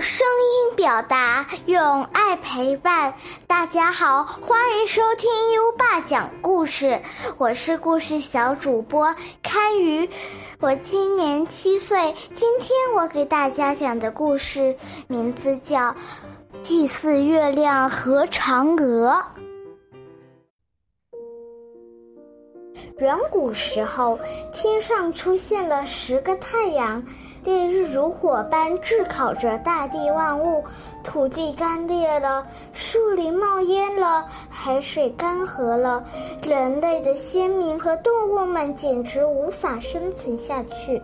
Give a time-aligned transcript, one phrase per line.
[0.00, 3.14] 声音表达，用爱陪伴。
[3.46, 7.00] 大家好，欢迎收听优爸讲故事，
[7.36, 10.08] 我是故事小主播开鱼。
[10.60, 14.76] 我今年七岁，今天我给大家讲的故事
[15.08, 15.90] 名字叫
[16.62, 19.24] 《祭祀月亮和嫦娥》。
[22.98, 24.18] 远古时候，
[24.52, 27.02] 天上出现了十个太阳，
[27.44, 30.64] 烈日如火般炙烤着大地万物，
[31.04, 36.04] 土地干裂了，树林冒烟了，海水干涸了，
[36.42, 41.00] 人类的先民和动物们简直无法生存下去。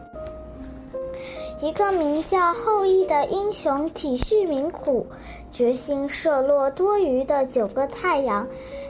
[1.60, 5.06] 一个名叫后羿的英雄体恤民苦，
[5.50, 8.46] 决心射落多余的九个太阳。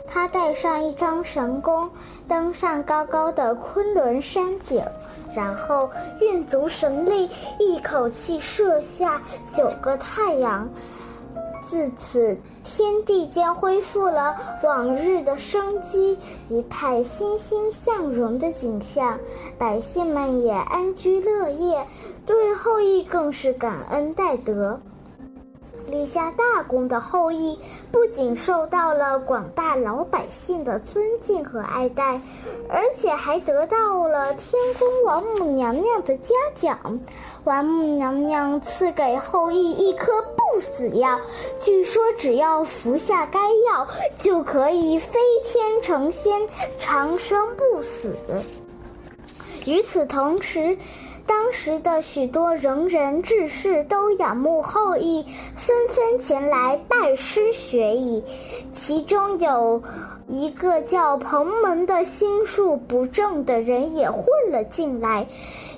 [0.06, 1.88] 他带上一张神弓，
[2.28, 4.82] 登上高高的昆仑山顶，
[5.34, 5.88] 然后
[6.20, 10.68] 运足神力，一口气射下九个太阳。
[11.74, 16.16] 自此，天地间恢复了往日的生机，
[16.48, 19.18] 一派欣欣向荣的景象，
[19.58, 21.84] 百姓们也安居乐业，
[22.24, 24.80] 对后羿更是感恩戴德。
[25.94, 27.56] 立下大功的后羿，
[27.92, 32.20] 不仅受到了广大老百姓的尊敬和爱戴，
[32.68, 36.98] 而且还得到了天宫王母娘娘的嘉奖。
[37.44, 41.20] 王母娘娘赐给后羿一颗不死药，
[41.60, 43.38] 据说只要服下该
[43.70, 43.86] 药，
[44.18, 46.32] 就可以飞天成仙，
[46.78, 48.16] 长生不死。
[49.66, 50.76] 与此同时，
[51.26, 55.24] 当时的许多仁人志士都仰慕后羿，
[55.56, 58.22] 纷纷前来拜师学艺。
[58.72, 59.82] 其中有
[60.28, 65.26] 一个叫彭门的心术不正的人也混了进来。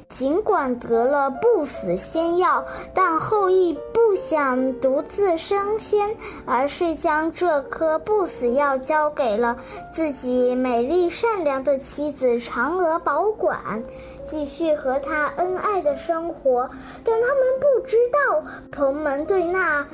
[0.08, 3.76] 尽管得了不死仙药，但后羿
[4.16, 6.08] 想独自升仙，
[6.44, 9.56] 而是将这颗不死药交给了
[9.92, 13.82] 自己美丽善良的妻子嫦娥保管。
[14.26, 16.68] 继续和他恩爱的生活，
[17.04, 19.86] 但他们不知道彭门对那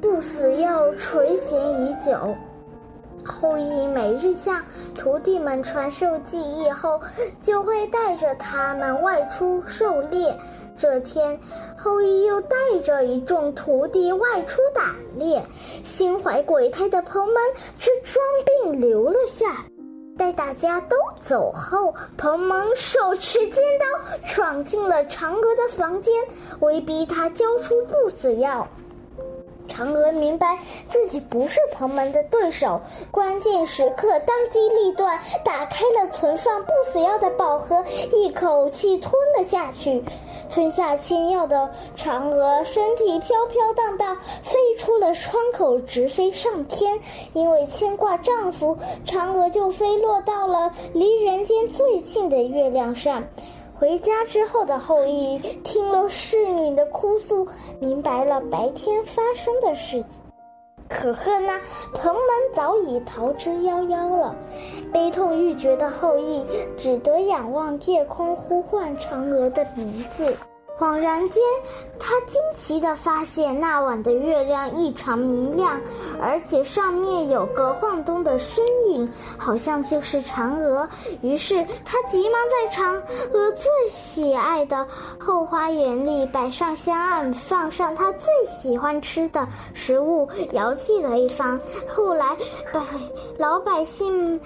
[0.00, 2.36] 不死药垂涎已久。
[3.24, 4.60] 后羿每日向
[4.96, 7.00] 徒弟们传授技艺后，
[7.40, 10.36] 就会带着他们外出狩猎。
[10.82, 11.38] 这天，
[11.78, 15.40] 后羿又带着一众徒弟外出打猎，
[15.84, 17.36] 心怀鬼胎的彭门
[17.78, 18.16] 却装
[18.64, 19.64] 病留了下。
[20.18, 26.12] 待大家都走后，彭蒙手持尖刀闯进了嫦娥的房间，
[26.58, 28.66] 威逼他交出不死药。
[29.68, 30.58] 嫦娥明白
[30.88, 32.80] 自己不是彭门的对手，
[33.10, 37.82] 关键时刻当机立断，打开了存放不死药的宝盒，
[38.14, 40.02] 一口气吞了下去。
[40.50, 47.00] 吞下仙药的嫦娥身体飘飘荡荡，飞出了窗口，直飞上天。
[47.32, 53.24] 因为牵挂丈夫，嫦娥就飞落到了离人间最近的月亮上。
[53.82, 57.48] 回家之后的后羿听了侍女的哭诉，
[57.80, 60.06] 明白了白天发生的事情。
[60.88, 61.60] 可恨呐，
[61.92, 62.22] 蓬门
[62.54, 64.36] 早已逃之夭夭了。
[64.92, 66.46] 悲痛欲绝的后羿
[66.78, 70.36] 只得仰望夜空，呼唤嫦娥的名字。
[70.78, 71.42] 恍然间，
[71.98, 75.80] 他惊奇地发现那晚的月亮异常明亮，
[76.20, 80.88] 而且上面有个晃动的身影，好像就是嫦娥。
[81.20, 83.00] 于是他急忙在嫦
[83.32, 84.84] 娥最喜爱的
[85.20, 91.60] 后花园里摆上香案，放上他最喜欢吃的食物，遥祭了一番。
[91.86, 92.34] 后来，
[92.72, 92.80] 百
[93.36, 94.40] 老百姓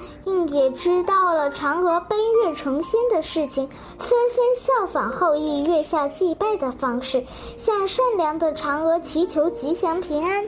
[0.48, 3.66] 也知道了嫦娥奔月成仙的事情，
[3.98, 6.10] 纷纷效仿后羿月下。
[6.16, 7.22] 祭拜的方式，
[7.58, 10.42] 向善良的嫦娥祈求吉祥平安。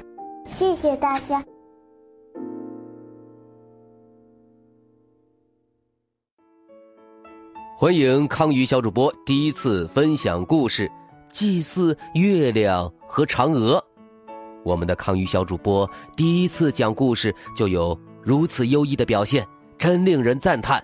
[0.46, 1.44] 谢谢大家。
[7.76, 10.90] 欢迎康宇小主播第一次分享故事，
[11.30, 13.84] 祭祀月亮和嫦娥。
[14.64, 20.82] 我们的康宇小主播第一次讲故事就有如此优异的表现，真令人赞叹。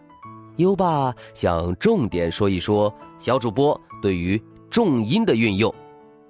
[0.58, 4.38] 优爸想重点说一说小主播对于。
[4.74, 5.72] 重音的运用，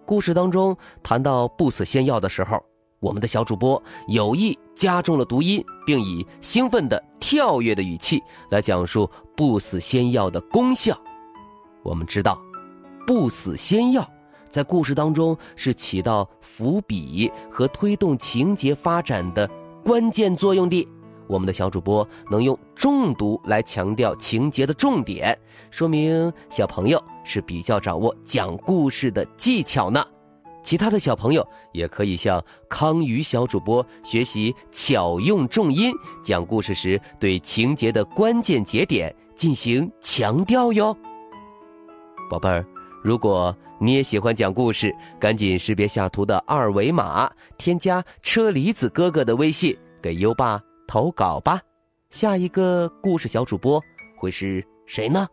[0.05, 2.63] 故事当中谈到不死仙药的时候，
[3.01, 10.95] 我们的小主播有意加重了读音，并以兴奋的、跳跃的语气来讲述不死仙药的功效。
[11.83, 12.39] 我们知道，
[13.07, 14.07] 不死仙药
[14.51, 19.49] 在故事当中是起到伏笔和推动情节发展的
[19.83, 20.87] 关键作用的。
[21.27, 25.39] 我们的小主播能用重读来强调情节的重点，
[25.71, 30.05] 说明小朋友是比较掌握讲故事的技巧呢。
[30.63, 35.93] 其他的小朋友也可以向康宇小主播学习巧用重音，
[36.23, 40.97] 讲故事时对情节的关键节点进行强调哟。
[42.31, 42.65] 宝贝儿，
[43.03, 51.61] 如果你也喜欢讲故事，赶紧识别下图的二维码，添加车厘子哥哥的微信，给优爸投稿吧。
[52.11, 53.83] 下一个故事小主播
[54.17, 55.27] 会是谁呢？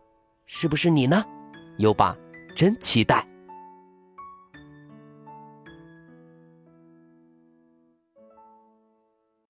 [0.46, 1.24] 是不是你呢？
[1.78, 2.16] 优爸
[2.56, 3.26] 真期待。